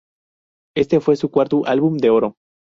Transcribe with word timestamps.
Este 0.75 0.99
fue 0.99 1.15
su 1.15 1.29
cuarto 1.29 1.63
álbum 1.67 1.97
de 1.99 2.09
oro. 2.09 2.35